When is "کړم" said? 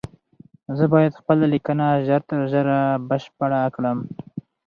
3.75-3.99